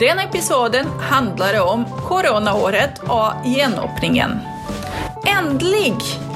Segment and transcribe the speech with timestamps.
[0.00, 4.34] Denne episoden handler om koronaåret og gjenåpningen.
[5.24, 5.94] Endelig,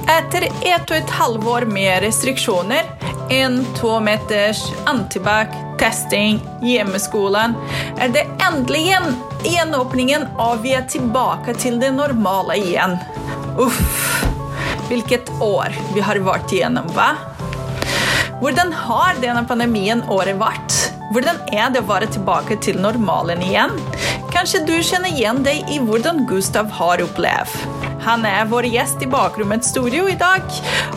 [0.09, 2.89] etter ett og et halvår med restriksjoner,
[3.31, 7.53] en to meters antibac, testing, hjemmeskolen,
[8.01, 8.87] er det endelig
[9.45, 12.97] gjenåpningen, og vi er tilbake til det normale igjen.
[13.61, 14.25] Uff,
[14.89, 17.13] hvilket år vi har vært igjennom, hva?
[18.41, 20.90] Hvordan har denne pandemien året vært?
[21.11, 23.73] Hvordan er det å være tilbake til normalen igjen?
[24.31, 27.81] Kanskje du kjenner igjen deg i hvordan Gustav har opplevd.
[28.07, 30.47] Han er vår gjest i Bakrommets studio i dag,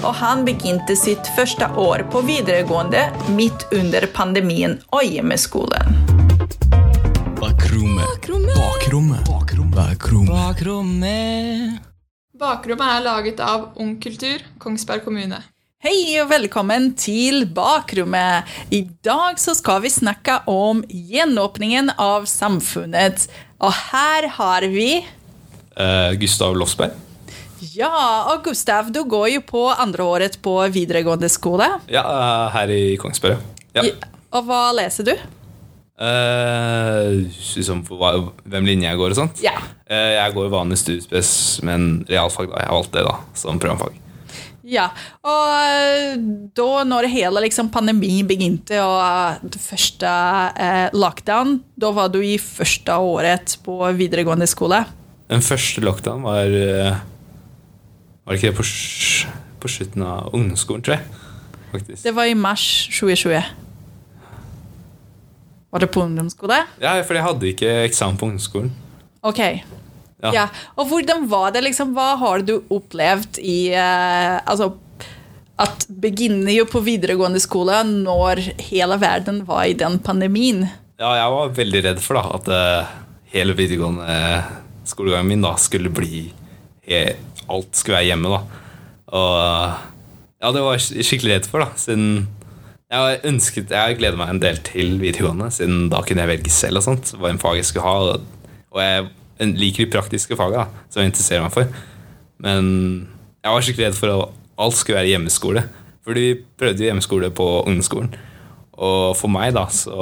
[0.03, 5.97] og han begynte sitt første år på videregående midt under pandemien og hjemmeskolen.
[7.41, 8.05] Bakrommet.
[8.53, 9.25] Bakrommet.
[9.25, 10.29] Bakrommet.
[10.29, 11.81] Bakrommet.
[12.37, 15.41] Bakrommet er laget av Ung Kultur, Kongsberg kommune.
[15.83, 18.47] Hei og velkommen til Bakrommet.
[18.71, 23.25] I dag så skal vi snakke om gjenåpningen av samfunnet.
[23.59, 26.95] Og her har vi uh, Gustav Lofsberg.
[27.73, 27.91] Ja,
[28.31, 31.67] og Gustav, du går jo på andreåret på videregående skole.
[31.91, 33.39] Ja, uh, her i Kongsberg.
[33.75, 33.83] Ja.
[33.87, 33.95] I-
[34.33, 35.11] Og hva leser du?
[35.99, 38.15] Uh, liksom hva,
[38.49, 39.43] hvem linje jeg går og sånt.
[39.43, 39.57] Ja.
[39.91, 41.33] Uh, jeg går vanlig studiespes,
[41.67, 42.63] men realfag da.
[42.63, 43.99] Jeg har valgt det da, som programfag.
[44.63, 44.85] Ja,
[45.27, 46.13] og eh,
[46.55, 50.11] da når hele liksom, pandemien begynte, og eh, det første
[50.55, 54.85] eh, lockdown, da var du i første året på videregående skole.
[55.27, 57.01] Den første lockdown var eh,
[58.23, 58.67] Var det ikke det på,
[59.59, 61.19] på slutten av ungdomsskolen, tror jeg.
[61.73, 62.03] Faktisk.
[62.05, 63.43] Det var i mars 2020.
[65.73, 66.61] Var det på ungdomsskole?
[66.79, 68.71] Ja, for jeg hadde ikke eksamen på ungdomsskolen.
[69.25, 69.41] Ok.
[70.23, 70.31] Ja.
[70.35, 70.45] Ja.
[70.79, 74.71] Og hvordan var det, liksom, hva har du opplevd i uh, Altså,
[75.59, 80.65] at begynner jo på videregående skole når hele verden var i den pandemien.
[81.01, 82.93] Ja, jeg var veldig redd for da, at uh,
[83.33, 84.17] hele videregående
[84.87, 86.29] skolegangen min da skulle bli
[86.83, 88.39] Alt skulle være hjemme, da.
[89.15, 89.35] Og
[90.43, 92.25] ja, det var jeg skikkelig redd for, da, siden
[92.93, 96.81] jeg ønsket Jeg gleder meg en del til videregående, siden da kunne jeg velge selv
[96.81, 98.17] og sånt, hva en fag jeg skulle ha.
[98.73, 99.07] Og jeg
[99.39, 101.71] liker de praktiske faga som jeg interesserer meg for.
[102.43, 102.67] Men
[103.43, 105.65] jeg var skikkelig redd for at alt skulle være hjemmeskole.
[106.03, 108.11] Fordi vi prøvde hjemmeskole på ungdomsskolen.
[108.73, 109.93] Og for meg, da, så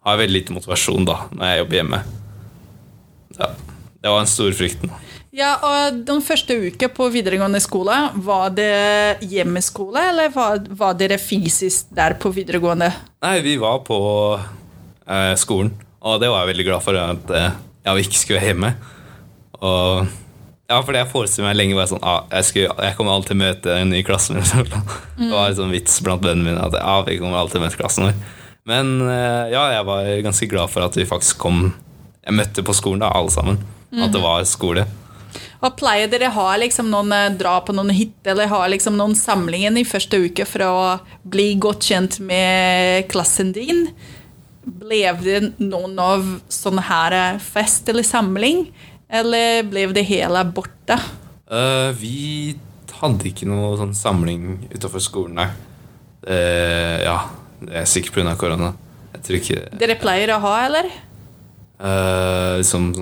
[0.00, 2.02] har jeg veldig lite motivasjon da når jeg jobber hjemme.
[3.38, 3.48] Ja,
[4.00, 4.92] det var den store frykten.
[5.30, 11.20] Ja, og Den første uka på videregående skole, var det hjemmeskole, eller var, var dere
[11.22, 12.90] fysisk der på videregående?
[13.22, 14.00] Nei, vi var på
[15.06, 15.70] eh, skolen,
[16.02, 18.72] og det var jeg veldig glad for at eh, jeg ikke skulle være hjemme.
[19.60, 20.10] Og
[20.70, 23.40] ja, for jeg forestilte meg lenge bare sånn ah, jeg, skulle, jeg kommer alltid å
[23.40, 24.36] møte en ny klasse.
[25.18, 27.80] Det var en sånn vits blant vennene mine at ja, vi kommer alltid å møte
[27.80, 28.20] klassen vår.
[28.70, 31.70] Men eh, ja, jeg var ganske glad for at vi faktisk kom
[32.20, 33.56] Jeg møtte på skolen, da, alle sammen.
[33.90, 34.84] At det var skole.
[35.60, 39.76] Og Pleier dere ha liksom eh, dra på noen hytte eller ha liksom noen samlinger
[39.80, 40.78] i første uke for å
[41.28, 43.88] bli godt kjent med klassen din?
[44.60, 48.66] Ble det noen av sånne her eh, fest eller samling,
[49.08, 50.98] eller ble det hele borte?
[51.50, 52.56] Uh, vi
[53.00, 55.48] hadde ikke noe sånn samling utenfor skolen, nei.
[56.26, 57.16] Uh, ja,
[57.64, 58.36] det er sikkert pga.
[58.36, 58.74] korona.
[59.14, 60.90] Jeg tror ikke Dere pleier å ha, eller?
[61.80, 62.92] Uh, liksom,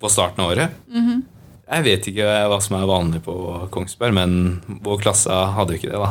[0.00, 0.80] På starten av året.
[1.72, 3.34] Jeg vet ikke hva som er vanlig på
[3.72, 4.32] Kongsberg, men
[4.84, 6.10] vår klasse hadde jo ikke det, da.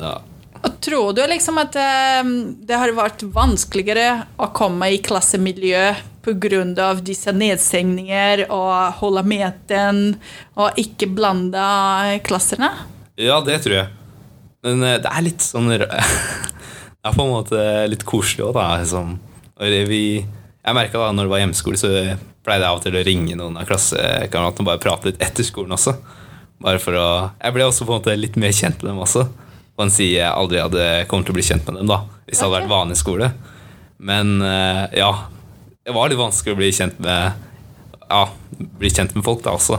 [0.00, 0.16] Ja.
[0.80, 2.30] Tror du liksom at eh,
[2.68, 5.82] det har vært vanskeligere å komme i klassemiljø
[6.24, 6.94] pga.
[7.00, 10.00] disse nedstengninger og holde meten
[10.56, 12.70] og ikke blande klassene?
[13.16, 13.88] ja, det tror jeg.
[14.64, 18.80] Men eh, det er litt sånn Det er på en måte litt koselig òg, da.
[18.80, 19.14] Liksom.
[19.60, 21.88] Jeg merka da når det var hjemmeskole, så
[22.44, 25.46] pleide jeg av og til å ringe noen av klassekameratene og bare prate litt etter
[25.46, 25.96] skolen også.
[26.60, 27.06] Bare for å
[27.40, 29.24] Jeg ble også på en måte litt mer kjent med dem også.
[29.80, 32.36] På en side jeg aldri hadde kommet til å bli kjent med dem da hvis
[32.36, 33.30] det hadde vært vanlig skole.
[33.96, 35.08] Men eh, ja,
[35.88, 37.46] det var litt vanskelig å bli kjent med
[38.10, 38.26] Ja,
[38.60, 39.78] bli kjent med folk da også.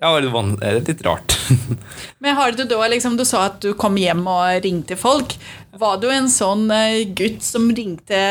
[0.00, 1.36] Det var litt, litt rart.
[2.24, 5.36] Men har du da liksom, Du sa at du kom hjem og ringte folk.
[5.78, 8.22] Var du en sånn eh, gutt som ringte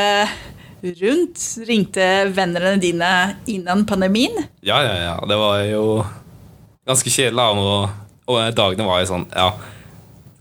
[0.81, 1.45] rundt?
[1.69, 3.11] Ringte vennene dine
[3.45, 4.41] innen pandemien?
[4.65, 5.13] Ja, ja, ja.
[5.29, 5.85] Det var jo
[6.89, 7.61] ganske kjedelig.
[7.61, 9.53] Og, og dagene var jo sånn Ja,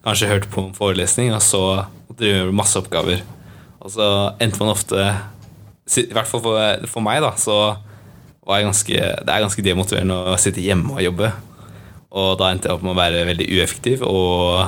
[0.04, 1.62] kanskje hørte på en forelesning, og så
[2.08, 3.22] måtte du gjøre masse oppgaver.
[3.80, 4.06] Og så
[4.42, 5.04] endte man ofte
[5.96, 7.56] I hvert fall for, for meg, da, så
[8.46, 11.32] var jeg ganske, det er ganske demotiverende å sitte hjemme og jobbe.
[12.10, 14.64] Og da endte jeg opp med å være veldig ueffektiv og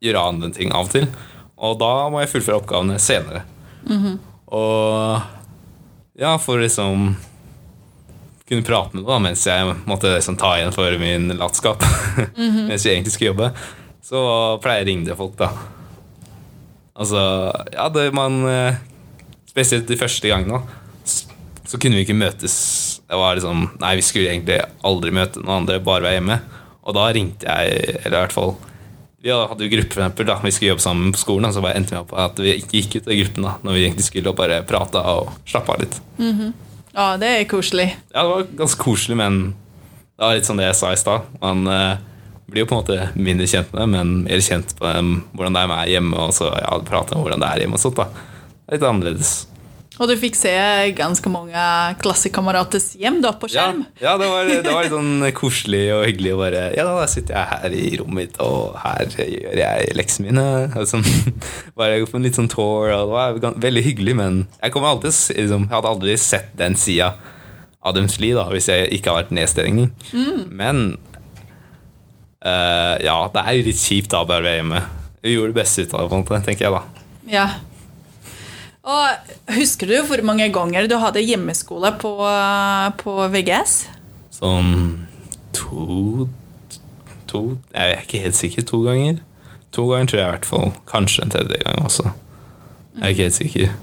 [0.00, 1.08] gjøre andre ting av og til.
[1.60, 3.44] Og da må jeg fullføre oppgavene senere.
[4.56, 5.36] Og
[6.20, 7.14] Ja, for liksom
[8.50, 11.84] kunne prate med deg da, mens jeg måtte liksom ta igjen for min latskap.
[12.68, 13.52] mens jeg egentlig skulle jobbe.
[14.04, 14.20] Så
[14.64, 15.50] pleier jeg å ringe til folk, da.
[17.00, 17.20] Altså,
[17.72, 18.80] ja, det man eh,
[19.50, 20.60] Spesielt de første gangene,
[21.66, 22.54] så kunne vi ikke møtes.
[23.02, 26.36] Det var liksom Nei, vi skulle egentlig aldri møte noen andre, bare være hjemme.
[26.86, 28.54] Og da ringte jeg, eller i hvert fall
[29.20, 30.36] Vi hadde jo gruppe, for eksempel, da.
[30.44, 32.54] Vi skulle jobbe sammen på skolen, og så bare endte vi opp på at vi
[32.60, 35.74] ikke gikk ut av gruppen da når vi egentlig skulle og bare prate og slappe
[35.74, 35.98] av litt.
[36.94, 37.90] Ja, det er koselig.
[38.14, 41.28] Ja, det var ganske koselig, men det var litt sånn det jeg sa i stad.
[41.42, 42.00] Man eh,
[42.50, 45.56] blir jo på en måte mindre kjent med dem, men mer kjent på dem, hvordan
[45.56, 48.00] det er med hjemme, og så ja, prate om hvordan det er hjemme og sånt.
[48.00, 48.26] da.
[48.70, 49.38] Litt annerledes.
[50.00, 50.52] Og du fikk se
[50.96, 51.62] ganske mange
[52.00, 53.82] klassekameraters hjem da, på skjerm.
[54.00, 57.36] ja det, var, det var litt sånn koselig og hyggelig å bare Ja, da sitter
[57.36, 60.86] jeg her i rommet mitt, og her gjør jeg leksene mine.
[60.88, 61.04] Sånn,
[61.80, 65.12] bare på en litt sånn tour, og det var veldig hyggelig, men jeg, kommer alltid,
[65.36, 67.12] liksom, jeg hadde aldri sett den sida
[67.80, 69.92] av deres liv da, hvis jeg ikke hadde vært nedstengning.
[70.48, 70.96] Men
[72.44, 74.82] eh, ja, det er jo litt kjipt da bare å være hjemme.
[75.20, 76.82] Vi gjorde det beste ut av det, tenker jeg da.
[77.30, 77.46] Ja.
[78.90, 82.14] Og husker du hvor mange ganger du hadde hjemmeskole på,
[83.02, 83.74] på VGS?
[84.40, 84.70] Sånn
[85.52, 86.28] to
[87.30, 88.64] To Jeg er ikke helt sikker.
[88.66, 89.20] To ganger.
[89.76, 90.72] To ganger tror jeg i hvert fall.
[90.90, 92.08] Kanskje en tredje gang også.
[92.96, 93.76] Jeg er ikke helt sikker.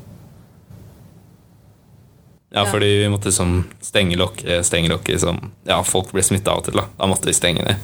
[2.57, 3.53] Ja, fordi vi måtte liksom
[3.83, 6.87] stenge lokket, stenge lokket som Ja, folk ble smitta av og til, da.
[6.97, 7.77] Da måtte vi stenge det.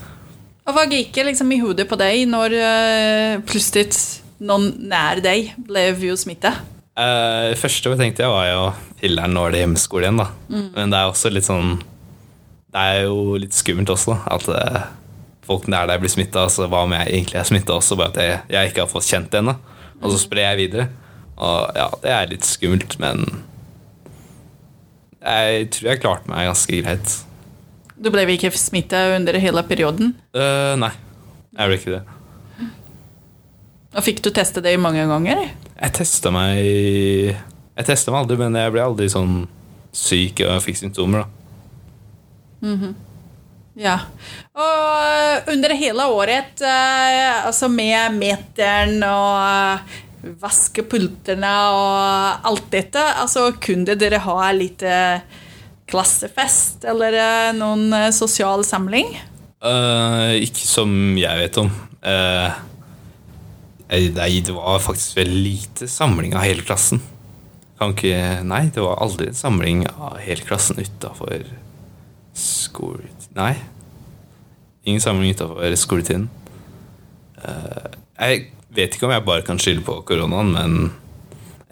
[0.64, 3.92] Og hva gikk liksom i hodet på deg når uh, plutselig
[4.44, 6.62] noen nær deg ble jo smittet?
[6.94, 8.66] Uh, det første jeg tenkte jeg var jo
[9.02, 10.28] filler'n, nå er det hjemmeskole igjen, da.
[10.78, 11.80] Men det er også litt sånn
[12.74, 14.84] Det er jo litt skummelt også, at uh,
[15.44, 16.46] folk nær deg blir smitta.
[16.48, 19.10] Altså, hva om jeg egentlig er smitta også, bare at jeg, jeg ikke har fått
[19.10, 19.58] kjent det ennå?
[20.04, 20.88] Og så sprer jeg videre.
[21.44, 23.26] Og ja, det er litt skummelt, men
[25.24, 27.14] jeg tror jeg klarte meg ganske greit.
[28.04, 30.12] Du ble ikke smittet under hele perioden?
[30.36, 30.92] Uh, nei,
[31.56, 32.04] jeg ble ikke det.
[33.94, 35.46] Og fikk du teste det mange ganger?
[35.78, 39.44] Jeg testa meg Jeg testa meg aldri, men jeg ble aldri sånn
[39.94, 41.42] syk og fikk symptomer, da.
[43.78, 43.98] Ja.
[44.54, 53.50] Og under hele året, eh, altså med meteren og eh, vaskepultene og alt dette, altså
[53.62, 55.42] kunne dere ha litt eh,
[55.90, 59.14] klassefest eller eh, noen eh, sosial samling?
[59.64, 61.70] Uh, ikke som jeg vet om.
[63.94, 67.00] Nei, det var faktisk veldig lite samling av hele klassen.
[67.80, 71.46] Kan ikke Nei, det var aldri en samling av hele klassen utafor
[72.36, 73.38] skoletiden.
[73.38, 73.56] Nei.
[74.84, 76.28] Ingen samling utafor skoletiden.
[77.40, 77.88] Uh,
[78.20, 80.92] jeg vet ikke om jeg bare kan skylde på koronaen, men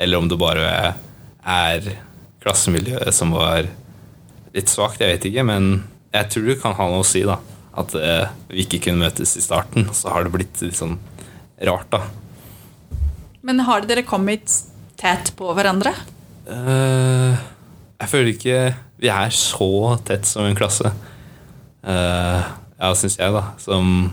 [0.01, 0.95] Eller om det bare
[1.45, 1.91] er
[2.41, 3.67] klassemiljøet som var
[4.55, 5.71] litt svakt, jeg vet ikke, men
[6.11, 7.37] jeg tror det kan ha noe å si, da.
[7.81, 9.87] At eh, vi ikke kunne møtes i starten.
[9.95, 10.97] Så har det blitt litt sånn
[11.67, 12.03] rart, da.
[13.45, 14.51] Men har dere kommet
[14.99, 15.93] tett på hverandre?
[16.45, 17.37] Uh,
[18.01, 18.57] jeg føler ikke
[19.01, 20.91] vi er så tett som en klasse.
[21.81, 22.43] Uh,
[22.77, 23.53] ja, syns jeg, da.
[23.61, 24.11] Som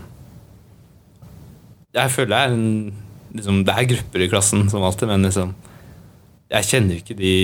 [1.93, 2.69] Jeg føler det er en
[3.35, 5.53] liksom, Det er grupper i klassen, som alltid, men liksom
[6.49, 7.35] Jeg kjenner jo ikke de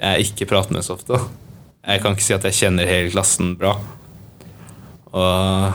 [0.00, 1.16] jeg ikke prater med så ofte.
[1.16, 1.39] da.
[1.80, 3.76] Jeg kan ikke si at jeg kjenner hele klassen bra.
[5.10, 5.72] Og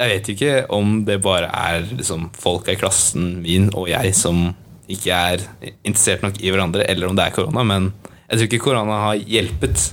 [0.00, 4.50] jeg vet ikke om det bare er liksom, folk i klassen min og jeg som
[4.90, 5.44] ikke er
[5.84, 7.92] interessert nok i hverandre, eller om det er korona, men
[8.26, 9.90] jeg tror ikke korona har hjulpet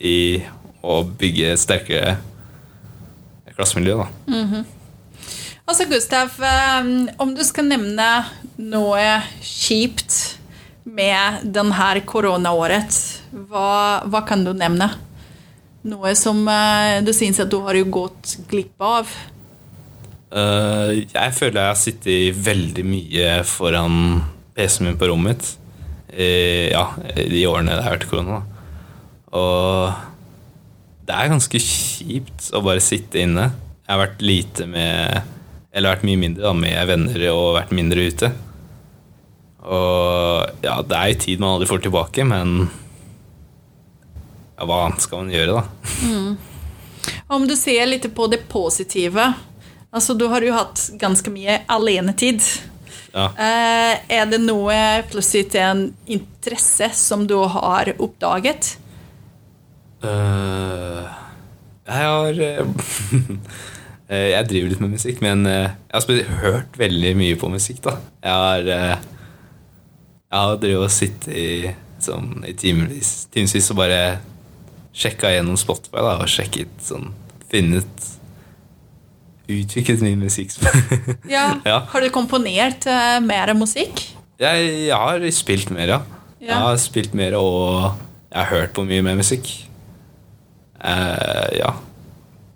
[0.00, 0.18] i
[0.80, 2.16] å bygge sterkere
[3.56, 3.98] klassemiljø.
[4.00, 4.06] da.
[5.68, 6.88] Altså, Gustav, eh,
[7.20, 8.08] om du skal nevne
[8.56, 10.38] noe kjipt
[10.84, 14.90] med denne koronaåret, hva, hva kan du nevne?
[15.90, 19.08] Noe som eh, du syns at du har gått glipp av?
[20.30, 23.96] Uh, jeg føler jeg har sittet veldig mye foran
[24.54, 25.56] PC-en min på rommet mitt.
[26.14, 26.84] i- ja,
[27.16, 28.42] de årene det har vært korona.
[29.32, 29.92] Og
[31.06, 33.48] det er ganske kjipt å bare sitte inne.
[33.86, 35.22] Jeg har vært lite med
[35.72, 38.32] Eller vært mye mindre da, med venner og vært mindre ute.
[39.62, 42.64] Og ja, det er jo tid man aldri får tilbake, men
[44.60, 46.34] ja, hva annet skal man gjøre, da?
[47.32, 49.32] Om du ser litt på det positive
[49.90, 52.44] Altså, du har jo hatt ganske mye alenetid.
[53.10, 53.24] Ja.
[53.34, 54.76] Eh, er det noe
[55.10, 58.76] plutselig en interesse som du har oppdaget?
[60.04, 61.10] Uh,
[61.90, 62.38] jeg har
[64.14, 67.82] eh, Jeg driver litt med musikk, men jeg har hørt veldig mye på musikk.
[67.88, 71.50] da Jeg har, jeg har drevet og sittet i
[72.00, 74.20] sånn, i timevis, og bare
[74.96, 77.12] sjekka gjennom Spotify da, og sjekket sånn
[77.50, 78.06] Funnet
[79.50, 80.52] Utviklet min musikk.
[81.34, 81.56] Ja.
[81.66, 81.80] Ja.
[81.90, 84.04] Har du komponert uh, mer musikk?
[84.40, 85.98] jeg, jeg har spilt mer, ja.
[86.40, 86.52] Ja.
[86.52, 87.96] Jeg har spilt mer, og
[88.30, 89.50] jeg har hørt på mye mer musikk.
[90.78, 91.74] Uh, ja.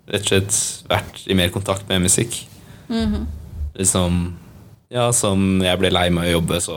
[0.09, 0.57] Rett og slett
[0.89, 2.39] vært i mer kontakt med musikk.
[3.75, 4.33] Liksom
[4.93, 6.75] Ja, som jeg ble lei med å jobbe, så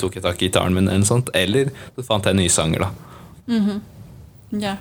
[0.00, 1.30] tok jeg tak i gitaren min, eller sånt.
[1.36, 2.90] Eller så fant jeg nye sanger, da.
[4.62, 4.76] Ja.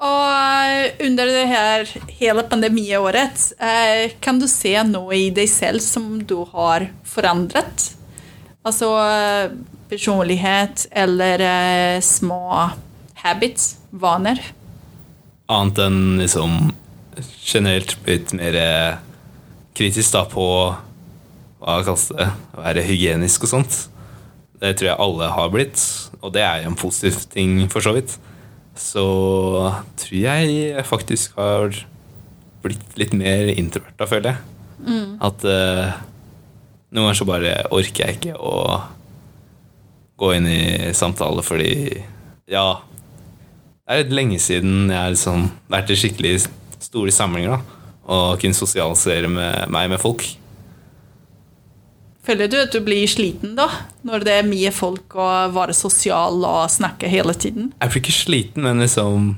[0.00, 6.22] Og under det her hele pandemiåret, eh, kan du se noe i deg selv som
[6.24, 7.90] du har forandret?
[8.64, 9.52] Altså eh,
[9.92, 12.70] personlighet eller eh, små
[13.20, 14.40] habits, vaner?
[15.52, 16.72] Annet enn liksom
[17.44, 18.56] generelt blitt mer
[19.76, 20.46] kritisk da på
[21.60, 23.78] hva kalles det, å være hygienisk og sånt.
[24.60, 25.82] Det tror jeg alle har blitt,
[26.20, 28.16] og det er jo en positiv ting for så vidt.
[28.78, 29.06] Så
[30.00, 31.74] tror jeg faktisk har
[32.64, 34.46] blitt litt mer introvert da, føler jeg.
[35.20, 35.98] At uh,
[36.90, 38.54] noen ganger så bare orker jeg ikke å
[40.20, 41.72] gå inn i samtale fordi
[42.50, 42.80] ja,
[43.84, 46.34] det er litt lenge siden jeg har liksom vært i skikkelig
[46.80, 47.60] store samlinger da,
[48.10, 50.24] og kunne sosialisere med meg med folk.
[52.30, 53.64] Føler du at du blir sliten da,
[54.06, 57.72] når det er mye folk og være sosial og snakke hele tiden?
[57.80, 59.32] Jeg blir ikke sliten, men liksom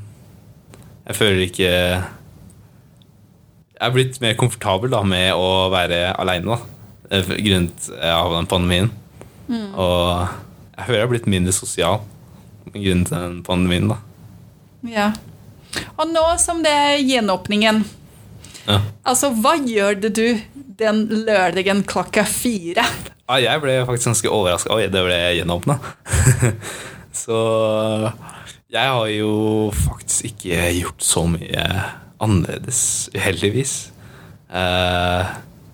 [1.09, 2.03] Jeg føler ikke Jeg
[3.81, 6.59] er blitt mer komfortabel da med å være aleine, da.
[7.17, 8.93] eh, Grunnet av den pandemien.
[9.49, 10.29] Og
[10.77, 12.03] jeg føler jeg har blitt mindre sosial
[12.73, 13.97] grunnet den pandemien, da.
[14.89, 15.09] Ja.
[15.97, 17.83] Og nå som det er gjenåpningen,
[18.63, 18.79] Ja.
[19.09, 20.27] altså hva gjør det du
[20.79, 22.85] den lørdagen klokka fire?
[23.29, 24.75] Ja, jeg ble faktisk ganske overraska.
[24.77, 25.79] Oi, det ble gjenåpna.
[27.23, 27.39] så
[28.73, 29.33] jeg har jo
[29.77, 31.65] faktisk ikke gjort så mye
[32.23, 32.83] annerledes,
[33.17, 33.75] uheldigvis.
[34.53, 35.33] Eh,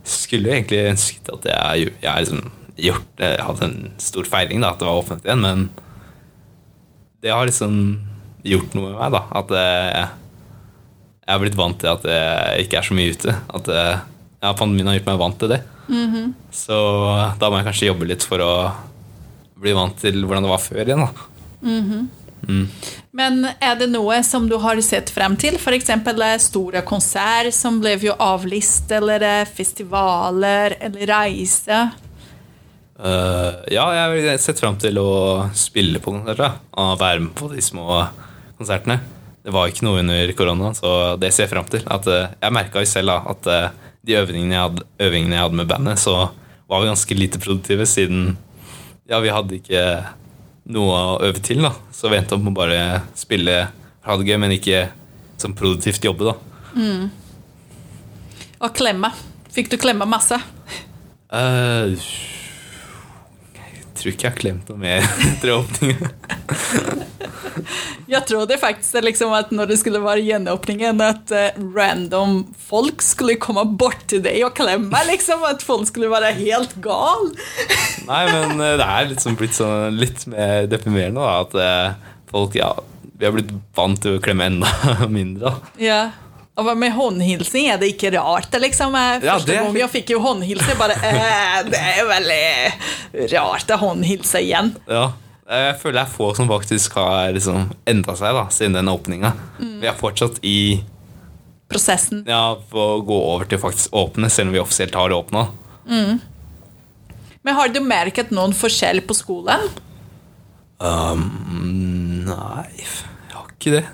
[0.08, 4.88] skulle egentlig ønsket at jeg, jeg liksom gjort, hadde en stor feiring, da, at det
[4.88, 5.64] var åpnet igjen, men
[7.22, 7.74] det har liksom
[8.46, 9.22] gjort noe med meg, da.
[9.40, 10.12] At eh,
[11.28, 13.32] jeg har blitt vant til at jeg ikke er så mye ute.
[13.58, 14.04] At eh,
[14.40, 15.58] ja, pandemien har gjort meg vant til det.
[16.56, 16.78] Så
[17.36, 18.52] da må jeg kanskje jobbe litt for å
[19.60, 21.04] bli vant til hvordan det var før igjen.
[21.04, 21.26] da.
[23.18, 25.58] Men er det noe som du har sett frem til?
[25.60, 25.92] F.eks.
[26.46, 31.82] store konsert som ble jo avlyst, eller eh, festivaler, eller reise?
[32.98, 35.10] Uh, ja, jeg har sett frem til å
[35.54, 38.00] spille på konserter og være med på de små
[38.56, 39.17] konsertene.
[39.48, 41.80] Det var ikke noe under korona, så det ser jeg fram til.
[41.88, 43.70] At, eh, jeg merka jo selv da, at eh,
[44.04, 46.16] de øvingene jeg, hadde, øvingene jeg hadde med bandet, så
[46.68, 48.34] var vi ganske lite produktive, siden
[49.08, 49.84] ja, vi hadde ikke
[50.76, 51.64] noe å øve til.
[51.64, 51.72] da.
[51.96, 52.82] Så vi endte opp med å bare
[53.16, 53.56] spille
[54.04, 54.82] ha det gøy, men ikke
[55.40, 56.28] som produktivt jobbe.
[56.28, 56.36] da.
[58.60, 59.14] Og klemme.
[59.54, 60.36] Fikk du klemme masse?
[61.32, 61.96] Jeg
[64.00, 67.06] tror ikke jeg har klemt noe mer etter åpningen.
[68.08, 72.38] Jeg trodde faktisk liksom at når det skulle være gjenåpningen, at eh, random
[72.68, 75.02] folk skulle komme bort til deg og klemme.
[75.10, 77.32] liksom, At folk skulle være helt gal.
[78.08, 82.56] Nei, men eh, det er liksom blitt sånn litt mer deprimerende da, at eh, folk
[82.58, 82.70] ja,
[83.18, 84.70] vi har blitt vant til å klemme enda
[85.18, 85.58] mindre.
[85.82, 86.08] Ja.
[86.14, 86.27] Hva
[86.64, 87.68] med håndhilsing?
[87.70, 88.50] Er det ikke rart?
[88.60, 88.94] liksom?
[88.94, 93.68] Eh, Ja, Første det- gang jeg fikk jo håndhilse, bare eh, Det er veldig rart
[93.68, 94.72] å håndhilse igjen.
[94.88, 95.12] Ja,
[95.48, 99.32] jeg føler det er få som faktisk har liksom endra seg da, siden den åpninga.
[99.58, 100.82] Vi er fortsatt i
[101.68, 102.24] Prosessen.
[102.26, 105.48] ja, for å gå over til faktisk åpne, selv om vi offisielt har åpna.
[107.44, 109.68] Men har du merket noen forskjell på skolen?
[110.80, 113.84] Um, nei, jeg har ikke det.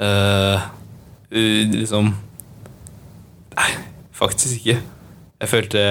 [0.00, 0.60] Eh, uh,
[1.30, 2.12] liksom
[3.54, 3.70] Nei,
[4.16, 4.76] faktisk ikke.
[5.40, 5.82] Jeg følte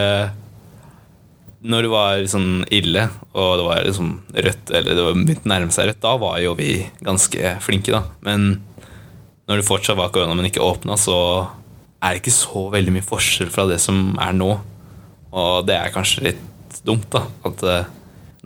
[1.59, 3.05] Når det var sånn ille,
[3.35, 6.53] og det var liksom rødt, eller det begynte å nærme seg rødt, da var jo
[6.55, 8.05] vi ganske flinke, da.
[8.23, 8.61] Men
[9.49, 11.17] når det fortsatt var korona, men ikke åpna, så
[11.99, 14.53] er det ikke så veldig mye forskjell fra det som er nå.
[15.35, 17.25] Og det er kanskje litt dumt, da.
[17.49, 17.89] At eh,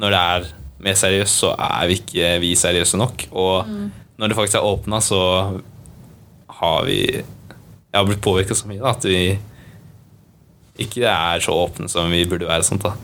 [0.01, 0.49] når det er
[0.83, 3.27] mer seriøst, så er vi ikke vi seriøse nok.
[3.29, 3.69] Og
[4.17, 5.21] når det faktisk er åpna, så
[6.63, 9.37] har vi Jeg har blitt påvirka så mye da, at vi
[10.81, 12.65] ikke er så åpne som vi burde være.
[12.65, 12.95] Sånt, da.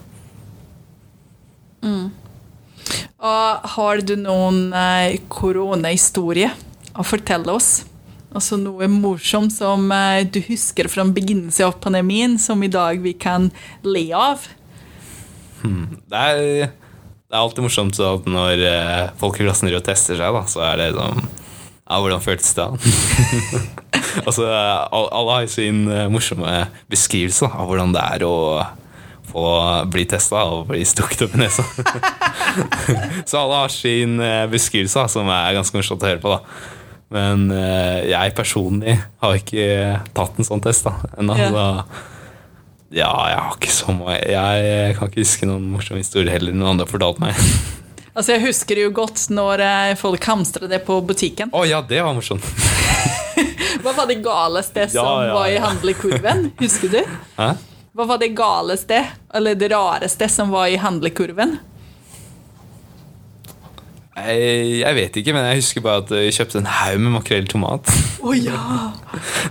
[3.20, 6.50] Og har du noen eh, koronahistorie
[6.96, 7.84] å fortelle oss?
[8.30, 13.13] Altså noe morsomt som eh, du husker fra begynnelsen av pandemien, som i dag vi
[13.20, 13.50] kan
[13.84, 14.46] le av?
[15.60, 16.72] Det er,
[17.30, 20.46] Det er alltid morsomt at når eh, folk i klassen driver og tester seg, da,
[20.48, 21.28] så er det sånn
[21.89, 22.67] Ja, hvordan føltes det?
[24.27, 24.46] altså,
[24.93, 28.36] alle har sin eh, morsomme beskrivelse av hvordan det er å
[29.29, 29.46] få
[29.89, 31.65] bli testa og bli stukket opp i nesa.
[33.29, 36.36] så alle har sin eh, beskrivelse, som er ganske morsomt å høre på.
[36.36, 36.77] da.
[37.17, 41.39] Men eh, jeg personlig har ikke tatt en sånn test da, ennå.
[41.41, 41.65] Ja.
[42.93, 46.75] ja, jeg har ikke så mye Jeg kan ikke huske noen morsom historie heller noen
[46.75, 47.38] andre har fortalt meg.
[48.19, 51.53] Altså, jeg husker jo godt når eh, folk hamstret det på butikken.
[51.55, 52.43] Å ja, det var morsomt.
[53.83, 56.49] Hva var det galeste som Ja, ja, var i handlekurven?
[56.59, 56.99] Husker du?
[57.38, 57.53] Hæ?
[57.95, 58.99] Hva var det galeste,
[59.35, 61.55] eller det rareste som var i handlekurven?
[64.19, 64.43] Jeg,
[64.81, 67.51] jeg vet ikke, men jeg husker bare at jeg kjøpte en haug med makrell i
[67.55, 67.88] tomat.
[68.19, 68.91] Oh, ja!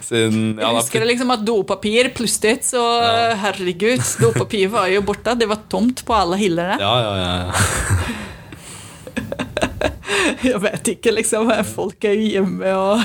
[0.04, 2.82] Siden, ja, Jeg husker det liksom at dopapir plutselig så
[3.40, 5.32] Herregud, dopapir var jo borte.
[5.40, 6.76] Det var tomt på alle hyllene.
[6.76, 8.18] ja, ja, ja, ja.
[10.48, 11.50] Jeg vet ikke, liksom.
[11.66, 13.02] Folk er jo hjemme og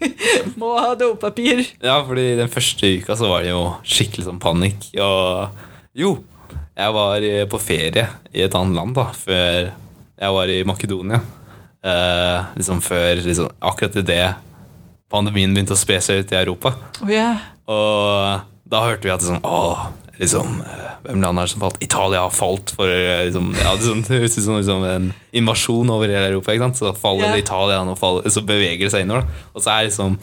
[0.60, 1.64] må ha dopapir.
[1.82, 4.90] ja, fordi den første uka så var det jo skikkelig sånn panikk.
[5.02, 6.12] Og jo,
[6.76, 9.70] jeg var på ferie i et annet land da, før
[10.16, 11.22] jeg var i Makedonia.
[11.86, 14.34] Eh, liksom før liksom, akkurat idet
[15.12, 16.72] pandemien begynte å spre seg ut i Europa.
[17.04, 17.44] Oh, yeah.
[17.70, 19.86] Og da hørte vi at det sånn Åh,
[20.20, 21.78] liksom eh, Hvem land er det som falt?
[21.84, 25.06] Italia har falt for eh, liksom, ja, det, sånn, høres ut som liksom, en
[25.36, 26.54] invasjon over hele Europa.
[26.54, 26.80] Ikke sant?
[26.80, 27.40] Så faller yeah.
[27.42, 29.26] Italia, og faller, så beveger det seg innover.
[29.26, 29.46] Da.
[29.54, 30.18] Og så er liksom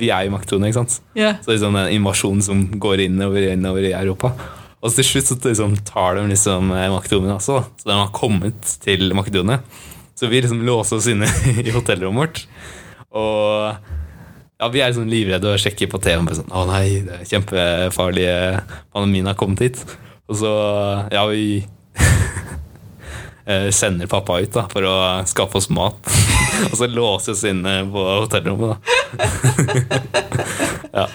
[0.00, 1.00] Vi er i Makedonia, ikke sant?
[1.18, 1.40] Yeah.
[1.44, 4.34] Så liksom en invasjon som går innover, innover i Europa.
[4.84, 7.60] Og så til slutt så liksom tar de liksom eh, Makedonia også.
[7.60, 7.66] Da.
[7.80, 9.62] Så de har kommet til Makedonia.
[10.14, 11.28] Så vi liksom låser oss inne
[11.64, 12.42] i hotellrommet vårt.
[13.14, 13.92] Og
[14.60, 16.28] ja, vi er sånn livredde og sjekker på TV-en.
[16.38, 18.26] Sånn, Å nei, det er kjempefarlig.
[18.94, 19.80] Pandemien har kommet hit.
[20.30, 20.52] Og så
[21.12, 21.64] Ja, vi
[23.50, 24.94] eh, sender pappa ut da for å
[25.28, 25.98] skaffe oss mat.
[26.70, 28.78] og så låser vi oss inne på hotellrommet.
[30.94, 31.06] da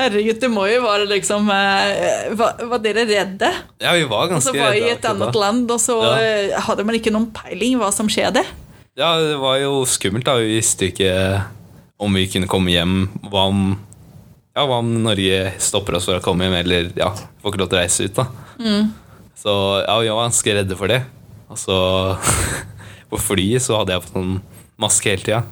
[0.00, 3.50] Herregud, det må jo være liksom eh, Var, var dere redde?
[3.82, 4.62] Ja, vi var ganske redde.
[4.62, 6.12] Og så var vi i et annet land, og så Ja.
[6.24, 8.42] eh, hadde man ikke noen peiling hva som skjedde.
[8.98, 10.34] Ja, det var jo skummelt da.
[10.40, 11.12] Vi visste ikke
[12.00, 12.96] om vi kunne komme hjem.
[13.30, 13.62] Hva om,
[14.56, 17.70] ja, hva om Norge stopper oss for å komme hjem, eller ja, får ikke lov
[17.70, 18.26] til å reise ut, da.
[19.40, 19.52] Så
[19.86, 21.00] ja, vi var ganske redde for det.
[21.50, 21.76] Og så
[23.10, 24.34] på flyet så hadde jeg fått sånn
[24.80, 25.42] maske hele tida.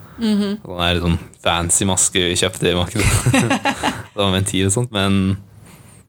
[0.64, 3.07] Sånn der sånn fancy maske vi kjøpte i markedet.
[4.14, 5.37] det var ventil og sånt, men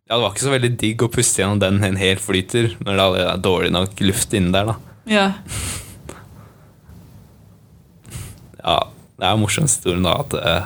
[0.09, 2.95] ja, det var ikke så veldig digg å puste gjennom den en hel flyter når
[2.97, 4.77] det er dårlig nok luft inni der, da.
[5.09, 5.27] Ja.
[8.63, 8.77] Ja,
[9.19, 10.63] det er jo morsomt historien da at jeg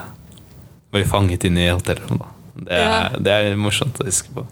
[0.94, 2.30] ble fanget inn i hotellrommet.
[2.54, 3.08] Det er, Ja.
[3.18, 4.44] det er morsomt å huske på.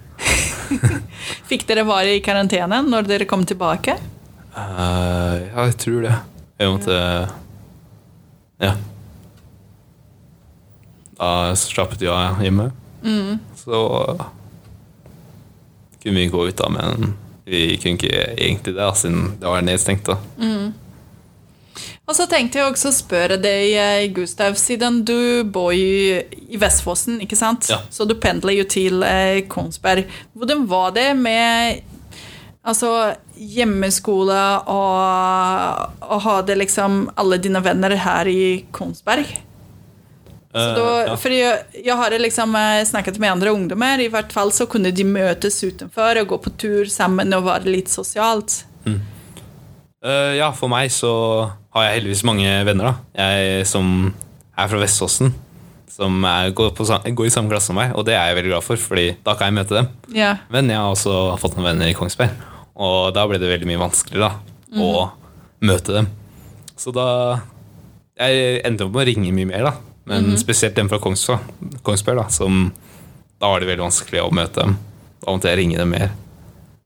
[1.50, 3.94] Fikk dere være i karantene når dere kom tilbake?
[4.52, 6.16] Uh, ja, jeg tror det.
[6.60, 6.96] Jeg måtte
[8.62, 8.74] Ja.
[11.18, 12.70] Da slappet jeg av hjemme.
[13.58, 13.78] Så
[16.02, 17.12] kunne vi gå ut, da, men
[17.46, 20.04] vi kunne ikke egentlig det, siden det var nedstengt.
[20.10, 20.16] da.
[22.02, 26.58] Og så tenkte jeg også å spørre deg, eh, Gustav, siden du bor jo i
[26.58, 27.68] Vestfossen, ikke sant?
[27.70, 27.78] Ja.
[27.94, 30.10] Så du pendler jo til eh, Kongsberg.
[30.34, 31.84] Hvordan var det med
[32.66, 39.30] altså, hjemmeskole og, og ha det liksom alle dine venner her i Kongsberg?
[40.52, 41.14] Så Eh, da, ja.
[41.16, 45.06] for jeg, jeg har liksom snakket med andre ungdommer, i hvert fall så kunne de
[45.08, 48.58] møtes utenfor og gå på tur sammen og være litt sosialt.
[50.02, 51.12] Eh, ja, for meg så
[51.72, 52.94] har jeg heldigvis mange venner, da.
[53.22, 54.10] Jeg som
[54.58, 55.32] er fra Vestfossen.
[55.92, 58.52] Som er, går, på, går i samme klasse som meg, og det er jeg veldig
[58.54, 59.90] glad for, Fordi da kan jeg møte dem.
[60.16, 60.34] Ja.
[60.52, 62.32] Men jeg har også fått noen venner i Kongsberg,
[62.80, 64.88] og da ble det veldig mye vanskeligere da, å
[65.68, 66.08] møte dem.
[66.80, 67.06] Så da
[68.18, 69.74] Jeg endte opp med å ringe mye mer, da.
[70.08, 71.44] Men spesielt dem fra Kongsberg,
[71.86, 72.72] Kongsberg da, som
[73.38, 74.74] Da var det veldig vanskelig å møte dem.
[75.22, 76.10] Da måtte jeg ringe dem mer.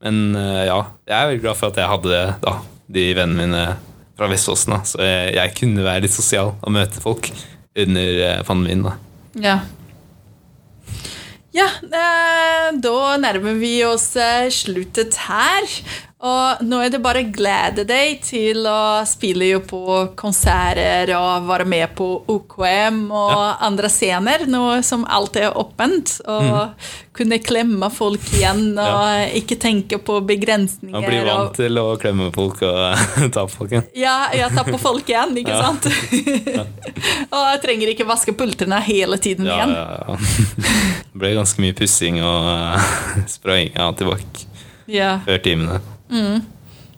[0.05, 2.59] Men eh, ja, jeg er veldig glad for at jeg hadde det da,
[2.93, 3.65] de vennene mine
[4.17, 4.77] fra Vestfossen.
[4.89, 7.31] Så jeg, jeg kunne være litt sosial og møte folk
[7.77, 8.87] under eh, pandemien.
[8.87, 8.97] da.
[9.43, 9.57] Ja.
[11.57, 15.69] Ja, eh, da nærmer vi oss eh, sluttet her.
[16.25, 19.81] Og nå er det bare å glede deg til å spille jo på
[20.17, 23.57] konserter og være med på OKM og Ja.
[23.67, 26.15] andre scener, nå som alt er åpent.
[26.27, 26.71] Og
[27.13, 30.93] kunne klemme folk igjen og ikke tenke på begrensninger.
[30.97, 32.97] Man blir og- vant til å klemme folk og
[33.37, 33.71] ta på folk.
[33.73, 33.83] ja.
[33.95, 35.63] Ja, jeg tar på folk igjen, ikke Ja.
[35.63, 35.85] sant?
[37.33, 39.75] og jeg trenger ikke vaske pultene hele tiden Ja, igjen.
[39.75, 40.17] ja, ja.
[41.13, 42.81] Det ble ganske mye pussing og uh,
[43.29, 44.47] spraying av tilbake
[44.89, 45.19] Ja.
[45.27, 45.81] før timene.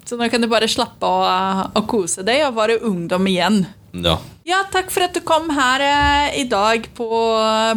[0.08, 3.62] Så nå kan du bare slappe av og kose deg og være ungdom igjen.
[3.92, 4.18] Ja.
[4.48, 7.08] Ja, takk for at du kom her eh, i dag på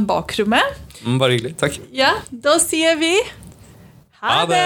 [0.07, 0.77] bakrommet.
[1.03, 1.55] Mm, Bare hyggelig.
[1.59, 1.79] Takk.
[1.95, 3.15] Ja, da sier vi
[4.21, 4.61] ha Ha det!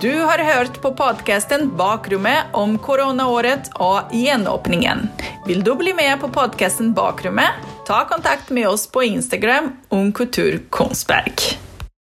[0.00, 5.08] Du har hørt på podkasten Bakrommet om koronaåret og gjenåpningen.
[5.48, 7.58] Vil du bli med på podkasten Bakrommet?
[7.90, 11.69] Ta kontakt med oss på Instagram om.